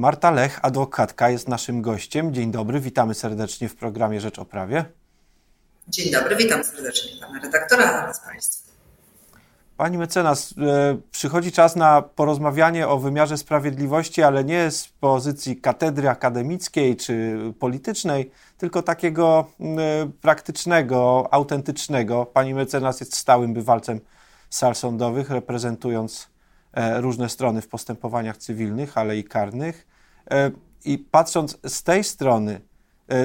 [0.00, 2.34] Marta Lech, adwokatka, jest naszym gościem.
[2.34, 4.84] Dzień dobry, witamy serdecznie w programie Rzecz o Prawie.
[5.88, 8.70] Dzień dobry, witam serdecznie pana redaktora oraz państwa.
[9.76, 16.08] Pani mecenas, e, przychodzi czas na porozmawianie o wymiarze sprawiedliwości, ale nie z pozycji katedry
[16.08, 22.26] akademickiej czy politycznej, tylko takiego e, praktycznego, autentycznego.
[22.26, 24.00] Pani mecenas jest stałym bywalcem
[24.50, 26.28] sal sądowych, reprezentując
[26.72, 29.89] e, różne strony w postępowaniach cywilnych, ale i karnych.
[30.84, 32.60] I patrząc z tej strony,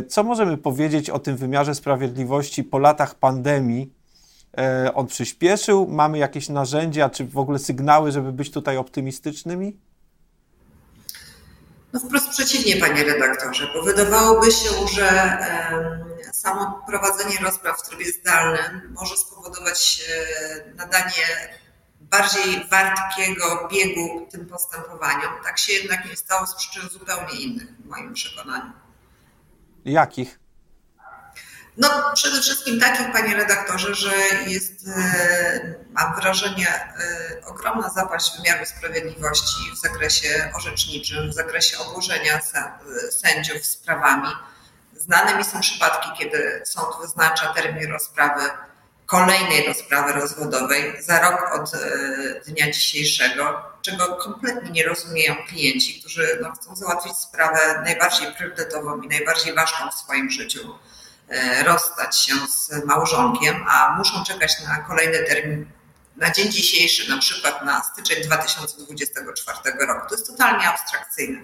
[0.10, 3.94] co możemy powiedzieć o tym wymiarze sprawiedliwości po latach pandemii?
[4.58, 5.88] E, on przyspieszył?
[5.88, 9.78] Mamy jakieś narzędzia, czy w ogóle sygnały, żeby być tutaj optymistycznymi?
[11.94, 15.38] No wprost przeciwnie, panie redaktorze, bo wydawałoby się, że
[16.34, 21.26] samo prowadzenie rozpraw w trybie zdalnym może spowodować e, nadanie
[22.10, 25.34] bardziej wartkiego biegu tym postępowaniom.
[25.44, 28.72] Tak się jednak nie stało z przyczyn zupełnie innych, w moim przekonaniu.
[29.86, 30.40] Jakich?
[31.78, 34.12] No przede wszystkim takich, panie redaktorze, że
[34.48, 42.42] jest, e, mam wrażenie, e, ogromna zapaść wymiaru sprawiedliwości w zakresie orzeczniczym, w zakresie obłożenia
[43.12, 44.30] sędziów sprawami.
[44.94, 48.42] Znane mi są przypadki, kiedy sąd wyznacza termin rozprawy
[49.06, 51.80] kolejnej rozprawy rozwodowej za rok od e,
[52.48, 59.08] dnia dzisiejszego, czego kompletnie nie rozumieją klienci, którzy no, chcą załatwić sprawę najbardziej priorytetową i
[59.08, 60.76] najbardziej ważną w swoim życiu
[61.30, 65.66] E, rozstać się z małżonkiem, a muszą czekać na kolejny termin
[66.16, 70.10] na dzień dzisiejszy, na przykład na styczeń 2024 roku.
[70.10, 71.40] To jest totalnie abstrakcyjne.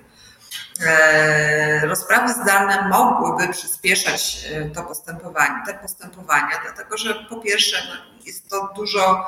[0.81, 8.23] E, rozprawy zdalne mogłyby przyspieszać e, to postępowanie, te postępowania, dlatego że po pierwsze no,
[8.25, 9.25] jest to dużo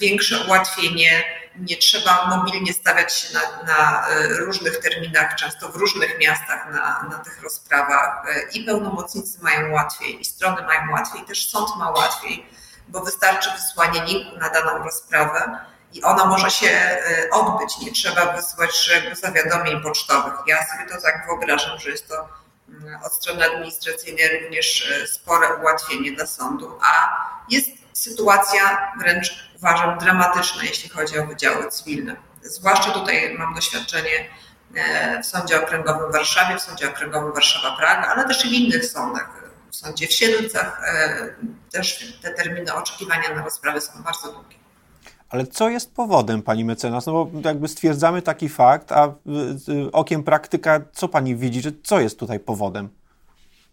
[0.00, 1.24] większe ułatwienie.
[1.56, 7.08] Nie trzeba mobilnie stawiać się na, na e, różnych terminach, często w różnych miastach na,
[7.10, 8.26] na tych rozprawach.
[8.28, 12.46] E, I pełnomocnicy mają łatwiej, i strony mają łatwiej, też sąd ma łatwiej,
[12.88, 15.58] bo wystarczy wysłanie linku na daną rozprawę
[15.92, 17.78] i ona może się e, odbyć.
[17.78, 20.34] Nie trzeba wysyłać szeregu zawiadomień pocztowych.
[20.46, 22.28] Ja sobie to tak wyobrażam, że jest to
[22.68, 30.64] mm, od strony administracyjnej również spore ułatwienie dla sądu, a jest sytuacja wręcz uważam dramatyczna,
[30.64, 32.16] jeśli chodzi o wydziały cywilne.
[32.42, 34.30] Zwłaszcza tutaj mam doświadczenie
[34.74, 38.86] e, w Sądzie Okręgowym w Warszawie, w Sądzie Okręgowym Warszawa-Praga, ale też i w innych
[38.86, 39.40] sądach.
[39.70, 41.34] W Sądzie w Siedlcach e,
[41.72, 44.59] też te terminy oczekiwania na rozprawy są bardzo długie.
[45.30, 47.06] Ale co jest powodem, pani mecenas?
[47.06, 49.14] No bo jakby stwierdzamy taki fakt, a
[49.92, 52.88] okiem praktyka, co pani widzi, że co jest tutaj powodem?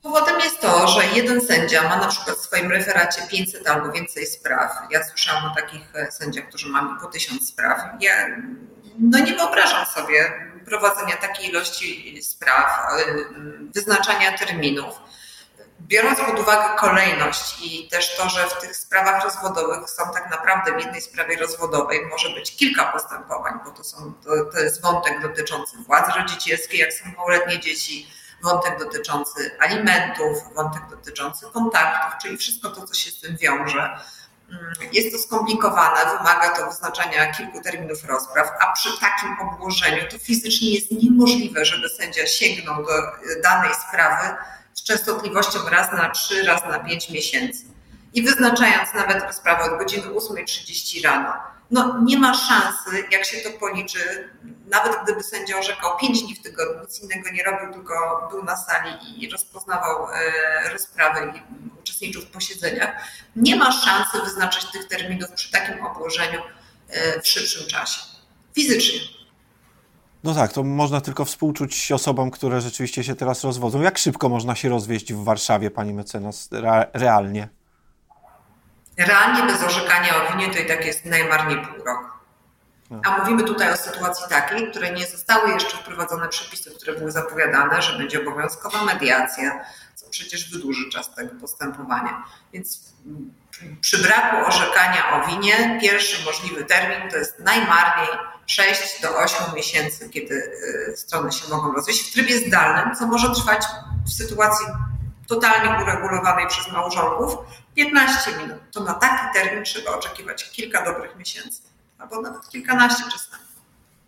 [0.04, 4.26] Powodem jest to, że jeden sędzia ma na przykład w swoim referacie 500 albo więcej
[4.26, 4.72] spraw.
[4.92, 7.80] Ja słyszałam o takich e, sędziach, którzy mają po 1000 spraw.
[8.02, 8.12] Ja
[9.00, 10.34] no nie wyobrażam sobie
[10.66, 13.06] prowadzenia takiej ilości spraw, e,
[13.76, 15.00] wyznaczania terminów.
[15.82, 20.74] Biorąc pod uwagę kolejność i też to, że w tych sprawach rozwodowych są tak naprawdę
[20.74, 25.22] w jednej sprawie rozwodowej może być kilka postępowań, bo to, są, to, to jest wątek
[25.22, 28.08] dotyczący władzy rodzicielskiej, jak są małoletnie dzieci,
[28.44, 34.00] wątek dotyczący alimentów, wątek dotyczący kontaktów, czyli wszystko to, co się z tym wiąże.
[34.50, 40.20] Mm, jest to skomplikowane, wymaga to wyznaczania kilku terminów rozpraw, a przy takim obłożeniu to
[40.20, 42.94] fizycznie jest niemożliwe, żeby sędzia sięgnął do
[43.44, 44.36] danej sprawy
[44.88, 47.66] częstotliwością raz na 3, raz na 5 miesięcy.
[48.14, 51.34] I wyznaczając nawet rozprawę od godziny 8.30 rano,
[51.72, 54.30] no nie ma szansy, jak się to policzy,
[54.68, 58.58] nawet gdyby sędzia orzekał pięć dni w tygodniu, nic innego nie robił, tylko był na
[58.58, 61.42] sali i rozpoznawał e, rozprawę i
[61.80, 62.96] uczestniczył w posiedzeniach,
[63.36, 66.42] nie ma szansy wyznaczyć tych terminów przy takim obłożeniu
[66.90, 68.02] e, w szybszym czasie.
[68.56, 69.17] Fizycznie.
[70.24, 73.82] No tak, to można tylko współczuć osobom, które rzeczywiście się teraz rozwodzą.
[73.82, 76.50] Jak szybko można się rozwieść w Warszawie, pani mecenas,
[76.94, 77.50] realnie?
[78.98, 82.18] Realnie bez orzekania o winie to i tak jest najmarniej pół roku.
[83.04, 87.12] A mówimy tutaj o sytuacji takiej, w której nie zostały jeszcze wprowadzone przepisy, które były
[87.12, 89.66] zapowiadane, że będzie obowiązkowa mediacja,
[89.96, 92.24] co przecież wydłuży czas tego postępowania.
[92.54, 92.94] Więc
[93.82, 98.08] przy braku orzekania o winie, pierwszy możliwy termin to jest najmarniej
[98.48, 100.36] 6 do 8 miesięcy, kiedy
[100.94, 103.64] y, strony się mogą rozwieść w trybie zdalnym, co może trwać
[104.06, 104.66] w sytuacji
[105.28, 107.38] totalnie uregulowanej przez małżonków
[107.76, 108.58] 15 minut.
[108.72, 111.62] To na taki termin trzeba oczekiwać kilka dobrych miesięcy,
[112.00, 113.44] albo nawet kilkanaście czasami.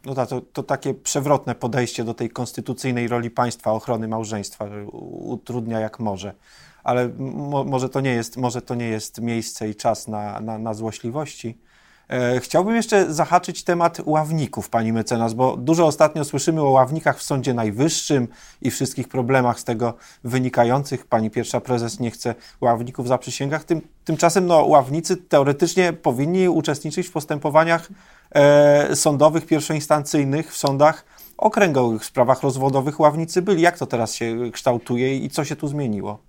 [0.05, 4.65] No tak, to, to takie przewrotne podejście do tej konstytucyjnej roli państwa ochrony małżeństwa
[5.11, 6.33] utrudnia jak może.
[6.83, 10.57] Ale mo, może, to nie jest, może to nie jest miejsce i czas na, na,
[10.57, 11.57] na złośliwości.
[12.09, 17.23] E, chciałbym jeszcze zahaczyć temat ławników, pani mecenas, bo dużo ostatnio słyszymy o ławnikach w
[17.23, 18.27] Sądzie Najwyższym
[18.61, 21.07] i wszystkich problemach z tego wynikających.
[21.07, 23.63] Pani pierwsza prezes nie chce ławników za przysięgach.
[23.63, 27.89] Tym, tymczasem no, ławnicy teoretycznie powinni uczestniczyć w postępowaniach
[28.31, 31.05] e, sądowych, pierwszoinstancyjnych, w sądach
[31.37, 33.61] okręgowych, w sprawach rozwodowych ławnicy byli.
[33.61, 36.28] Jak to teraz się kształtuje i co się tu zmieniło?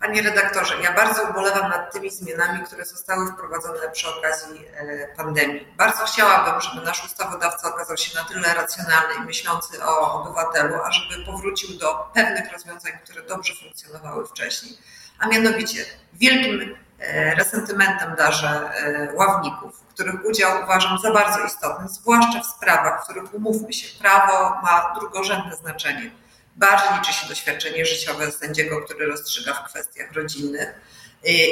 [0.00, 5.68] Panie redaktorze, ja bardzo ubolewam nad tymi zmianami, które zostały wprowadzone przy okazji e, pandemii.
[5.76, 11.24] Bardzo chciałabym, żeby nasz ustawodawca okazał się na tyle racjonalny i myślący o obywatelu, ażeby
[11.26, 14.78] powrócił do pewnych rozwiązań, które dobrze funkcjonowały wcześniej.
[15.18, 22.40] A mianowicie wielkim e, resentymentem darzę e, ławników, których udział uważam za bardzo istotny, zwłaszcza
[22.40, 26.10] w sprawach, w których umówmy się, prawo ma drugorzędne znaczenie
[26.56, 30.74] bardziej liczy się doświadczenie życiowe sędziego, który rozstrzyga w kwestiach rodzinnych.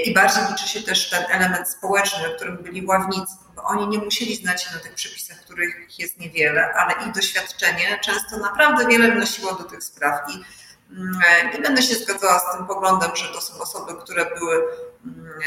[0.04, 3.98] I bardziej liczy się też ten element społeczny, o którym byli ławnicy, bo oni nie
[3.98, 9.12] musieli znać się na tych przepisach, których jest niewiele, ale ich doświadczenie często naprawdę wiele
[9.12, 10.20] wnosiło do tych spraw.
[10.30, 10.44] I
[10.92, 11.20] mm,
[11.54, 14.64] nie będę się zgadzała z tym poglądem, że to są osoby, które były,
[15.06, 15.40] mm,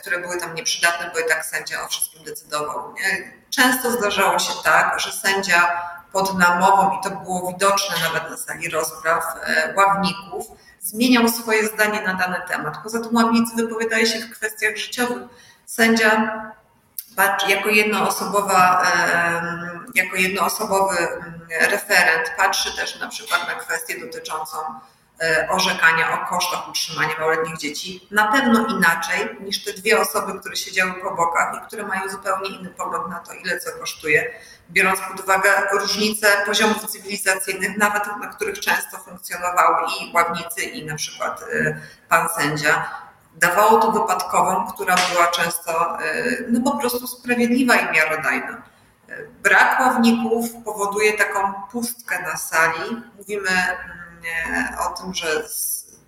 [0.00, 2.94] które były tam nieprzydatne, bo i tak sędzia o wszystkim decydował.
[3.50, 8.68] Często zdarzało się tak, że sędzia pod namową, i to było widoczne nawet na sali
[8.68, 10.46] rozpraw e, ławników,
[10.80, 12.74] zmieniał swoje zdanie na dany temat.
[12.82, 15.22] Poza tym ławnicy wypowiadają się w kwestiach życiowych.
[15.66, 16.42] Sędzia
[17.48, 18.86] jako jednoosobowa,
[19.94, 24.56] jako jednoosobowy mm, referent patrzy też na przykład na kwestię dotyczącą
[25.48, 30.94] orzekania o kosztach utrzymania małoletnich dzieci na pewno inaczej niż te dwie osoby, które siedziały
[30.94, 34.34] po bokach i które mają zupełnie inny pogląd na to, ile co kosztuje,
[34.70, 40.94] biorąc pod uwagę różnice poziomów cywilizacyjnych, nawet na których często funkcjonowały i ławnicy, i na
[40.94, 42.90] przykład e, pan sędzia.
[43.34, 48.62] Dawało to wypadkową, która była często e, no po prostu sprawiedliwa i miarodajna.
[49.42, 53.02] Brak ławników powoduje taką pustkę na sali.
[53.18, 54.01] Mówimy mm,
[54.80, 55.42] o tym, że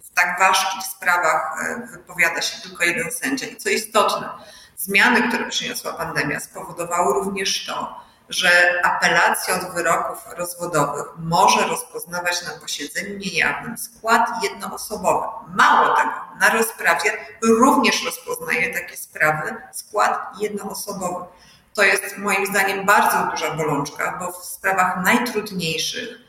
[0.03, 3.47] w tak ważkich sprawach e, wypowiada się tylko jeden sędzia.
[3.47, 4.29] I co istotne,
[4.77, 12.51] zmiany, które przyniosła pandemia, spowodowały również to, że apelacja od wyroków rozwodowych może rozpoznawać na
[12.51, 15.27] posiedzeniu niejawnym skład jednoosobowy.
[15.49, 17.11] Mało tego, na rozprawie
[17.43, 21.25] również rozpoznaje takie sprawy skład jednoosobowy.
[21.75, 26.24] To jest moim zdaniem bardzo duża bolączka, bo w sprawach najtrudniejszych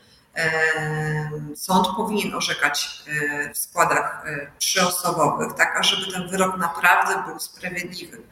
[1.56, 8.22] sąd powinien orzekać e, w składach e, trzyosobowych, tak ażeby ten wyrok naprawdę był sprawiedliwy.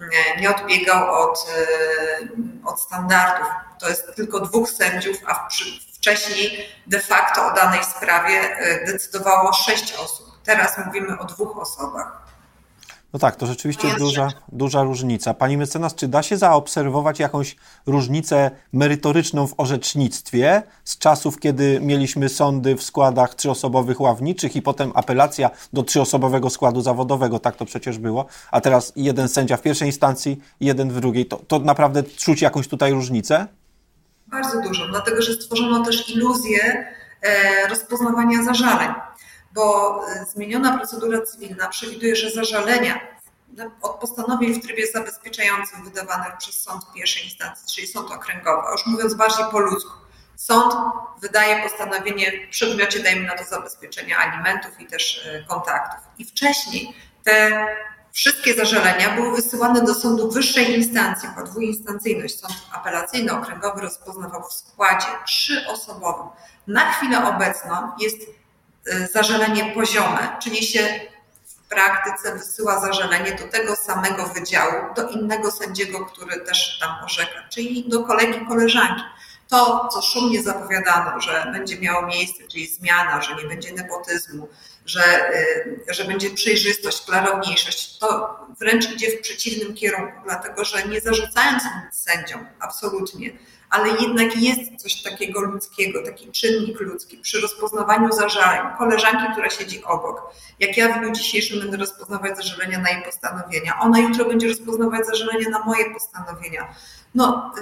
[0.00, 1.46] E, nie odbiegał od,
[2.64, 3.48] od standardów.
[3.80, 5.48] To jest tylko dwóch sędziów, a
[5.94, 10.26] wcześniej de facto o danej sprawie decydowało sześć osób.
[10.44, 12.19] Teraz mówimy o dwóch osobach.
[13.12, 15.34] No tak, to rzeczywiście jest duża, duża różnica.
[15.34, 22.28] Pani mecenas, czy da się zaobserwować jakąś różnicę merytoryczną w orzecznictwie z czasów, kiedy mieliśmy
[22.28, 27.98] sądy w składach trzyosobowych ławniczych i potem apelacja do trzyosobowego składu zawodowego, tak to przecież
[27.98, 31.26] było, a teraz jeden sędzia w pierwszej instancji jeden w drugiej.
[31.26, 33.46] To, to naprawdę czuć jakąś tutaj różnicę?
[34.26, 36.86] Bardzo dużo, dlatego że stworzono też iluzję
[37.22, 38.88] e, rozpoznawania zażaleń
[39.50, 43.00] bo e, zmieniona procedura cywilna przewiduje, że zażalenia
[43.82, 48.86] od postanowień w trybie zabezpieczającym wydawanych przez sąd pierwszej instancji, czyli sąd okręgowy, a już
[48.86, 49.92] mówiąc bardziej po ludzku,
[50.36, 50.74] sąd
[51.20, 56.00] wydaje postanowienie w przedmiocie, dajmy na to, zabezpieczenia alimentów i też e, kontaktów.
[56.18, 57.66] I wcześniej te
[58.12, 62.40] wszystkie zażalenia były wysyłane do sądu wyższej instancji, po dwuinstancyjność.
[62.40, 66.26] Sąd apelacyjny okręgowy rozpoznawał w składzie trzyosobowym.
[66.66, 68.18] Na chwilę obecną jest
[69.12, 71.00] zażalenie poziome, czyli się
[71.46, 77.48] w praktyce wysyła zażalenie do tego samego wydziału, do innego sędziego, który też tam orzeka,
[77.50, 79.02] czyli do kolegi, koleżanki.
[79.48, 84.48] To, co szumnie zapowiadano, że będzie miało miejsce, czyli zmiana, że nie będzie nepotyzmu,
[84.90, 85.34] że,
[85.88, 91.62] y, że będzie przejrzystość, klarowniejszość, to wręcz idzie w przeciwnym kierunku, dlatego że nie zarzucając
[91.92, 93.32] sędziom absolutnie,
[93.70, 98.76] ale jednak jest coś takiego ludzkiego, taki czynnik ludzki przy rozpoznawaniu zażaleń.
[98.78, 103.78] Koleżanki, która siedzi obok, jak ja w dniu dzisiejszym będę rozpoznawać zażalenia na jej postanowienia,
[103.80, 106.74] ona jutro będzie rozpoznawać zażalenia na moje postanowienia.
[107.14, 107.52] No,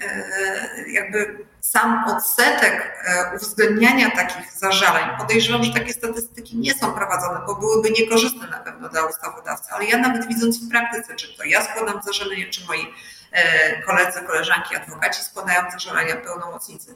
[0.00, 7.40] e, jakby sam odsetek e, uwzględniania takich zażaleń, podejrzewam, że takie statystyki nie są prowadzone,
[7.46, 11.44] bo byłyby niekorzystne na pewno dla ustawodawcy, ale ja nawet widząc w praktyce, czy to
[11.44, 12.94] ja składam zażalenie, czy moi
[13.36, 16.94] E, koledzy, koleżanki, adwokaci składają zażalenia, pełnomocnicy.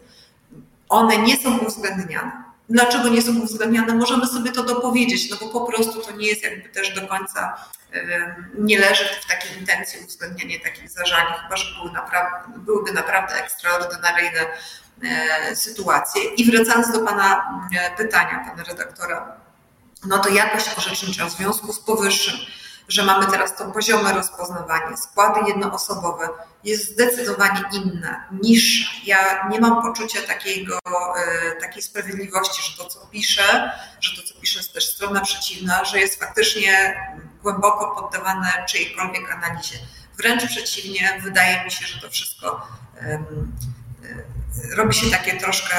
[0.88, 2.49] One nie są uwzględniane.
[2.70, 6.42] Dlaczego nie są uwzględniane, możemy sobie to dopowiedzieć, no bo po prostu to nie jest
[6.42, 7.56] jakby też do końca,
[8.58, 14.46] nie leży w takiej intencji uwzględnianie takich zażaleń, chyba że były naprawdę, byłyby naprawdę ekstraordynaryjne
[15.02, 16.22] e, sytuacje.
[16.24, 17.60] I wracając do Pana
[17.96, 19.36] pytania, Pana redaktora,
[20.06, 22.34] no to jakość orzecznicza w związku z powyższym,
[22.90, 26.28] że mamy teraz to poziome rozpoznawanie, składy jednoosobowe
[26.64, 28.90] jest zdecydowanie inne, niższe.
[29.04, 34.40] Ja nie mam poczucia takiego, e, takiej sprawiedliwości, że to, co piszę, że to, co
[34.40, 36.96] pisze jest też strona przeciwna, że jest faktycznie
[37.42, 39.78] głęboko poddawane czyjejkolwiek analizie.
[40.16, 42.66] Wręcz przeciwnie, wydaje mi się, że to wszystko
[44.76, 45.76] robi się takie troszkę,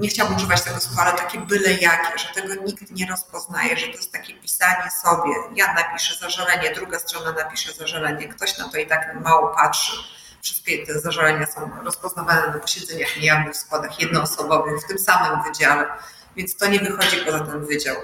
[0.00, 3.86] nie chciałabym używać tego słowa, ale takie byle jakie, że tego nikt nie rozpoznaje, że
[3.86, 5.34] to jest takie pisanie sobie.
[5.54, 9.92] Ja napiszę zażalenie, druga strona napisze zażalenie, ktoś na to i tak mało patrzy.
[10.42, 15.86] Wszystkie te zażalenia są rozpoznawane na posiedzeniach niejawnych, składach jednoosobowych w tym samym wydziale,
[16.36, 17.96] więc to nie wychodzi poza ten wydział.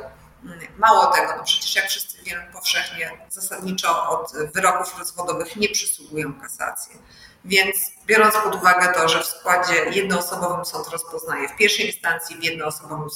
[0.78, 6.96] Mało tego, no przecież jak wszyscy wiemy powszechnie, zasadniczo od wyroków rozwodowych nie przysługują kasacje.
[7.44, 7.76] Więc
[8.06, 13.08] biorąc pod uwagę to, że w składzie jednoosobowym sąd rozpoznaje w pierwszej instancji, w jednoosobowym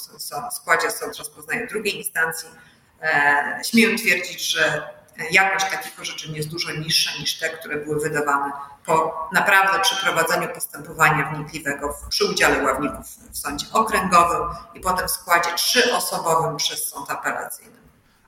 [0.53, 2.49] składzie sąd rozpoznaje w drugiej instancji,
[3.03, 4.89] e, śmiem twierdzić, że
[5.31, 8.53] jakość takich orzeczeń jest dużo niższa niż te, które były wydawane
[8.87, 14.43] po naprawdę przeprowadzeniu postępowania wnikliwego przy udziale ławników w sądzie okręgowym
[14.75, 17.82] i potem w składzie trzyosobowym przez sąd apelacyjny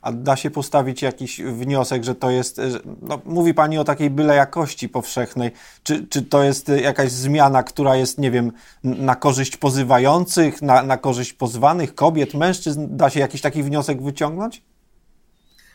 [0.04, 2.60] a da się postawić jakiś wniosek, że to jest,
[3.02, 7.96] no, mówi Pani o takiej byle jakości powszechnej, czy, czy to jest jakaś zmiana, która
[7.96, 8.52] jest, nie wiem,
[8.84, 14.62] na korzyść pozywających, na, na korzyść pozwanych, kobiet, mężczyzn, da się jakiś taki wniosek wyciągnąć?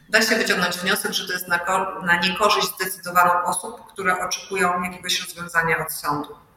[0.09, 1.59] Da się wyciągnąć wniosek, że to jest na,
[2.05, 6.48] na niekorzyść zdecydowaną osób, które oczekują jakiegoś rozwiązania od sądu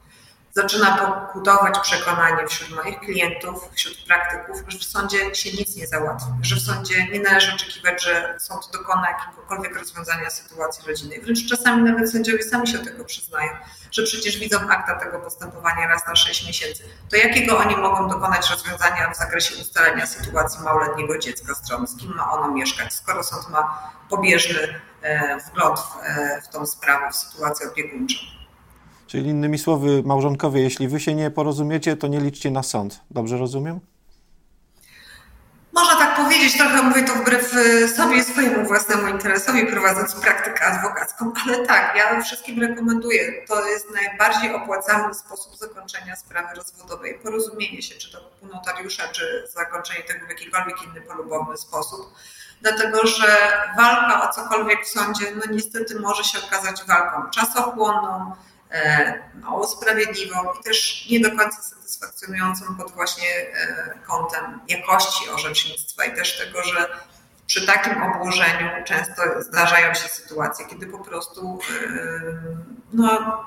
[0.52, 6.28] zaczyna pokutować przekonanie wśród moich klientów, wśród praktyków, że w sądzie się nic nie załatwi,
[6.42, 11.20] że w sądzie nie należy oczekiwać, że sąd dokona jakiegokolwiek rozwiązania sytuacji rodzinnej.
[11.20, 13.50] Wręcz czasami nawet sędziowie sami się tego przyznają,
[13.90, 16.84] że przecież widzą akta tego postępowania raz na 6 miesięcy.
[17.10, 22.14] To jakiego oni mogą dokonać rozwiązania w zakresie ustalenia sytuacji małoletniego dziecka strony, z kim
[22.14, 27.16] ma ono mieszkać, skoro sąd ma pobieżny e, wgląd w, e, w tą sprawę, w
[27.16, 28.41] sytuację opiekuńczą.
[29.12, 33.00] Czyli innymi słowy, małżonkowie, jeśli wy się nie porozumiecie, to nie liczcie na sąd.
[33.10, 33.80] Dobrze rozumiem?
[35.72, 41.32] Można tak powiedzieć, trochę mówię to wbrew y, sobie swojemu własnemu interesowi, prowadząc praktykę adwokacką,
[41.44, 43.46] ale tak, ja wszystkim rekomenduję.
[43.48, 47.18] To jest najbardziej opłacalny sposób zakończenia sprawy rozwodowej.
[47.22, 52.14] Porozumienie się, czy to u notariusza, czy zakończenie tego w jakikolwiek inny polubowny sposób.
[52.62, 53.26] Dlatego, że
[53.76, 58.32] walka o cokolwiek w sądzie, no niestety może się okazać walką czasochłonną,
[59.34, 66.14] mało sprawiedliwą i też nie do końca satysfakcjonującą pod właśnie e, kątem jakości orzecznictwa i
[66.14, 66.88] też tego, że
[67.46, 72.22] przy takim obłożeniu często zdarzają się sytuacje, kiedy po prostu e,
[72.92, 73.38] no,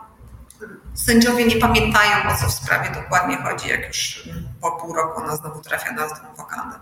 [0.94, 4.29] sędziowie nie pamiętają, o co w sprawie dokładnie chodzi, jak już
[4.62, 6.79] po pół roku ona znowu trafia na wokandę.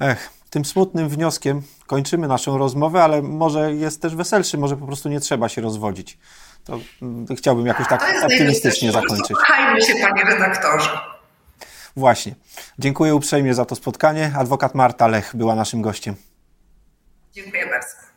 [0.00, 5.08] Ech, tym smutnym wnioskiem kończymy naszą rozmowę, ale może jest też weselszy, może po prostu
[5.08, 6.18] nie trzeba się rozwodzić.
[6.64, 9.36] To mm, chciałbym jakoś tak optymistycznie zakończyć.
[9.36, 11.00] Kochajmy się, panie redaktorze.
[11.96, 12.34] Właśnie.
[12.78, 14.32] Dziękuję uprzejmie za to spotkanie.
[14.38, 16.14] Adwokat Marta Lech była naszym gościem.
[17.32, 18.13] Dziękuję bardzo.